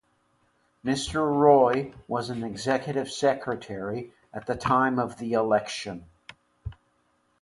Mr. 0.83 1.17
Roy 1.31 1.93
was 2.07 2.31
an 2.31 2.43
executive 2.43 3.07
secretary 3.11 4.11
at 4.33 4.47
the 4.47 4.55
time 4.55 4.97
of 4.97 5.19
the 5.19 5.33
election. 5.33 6.05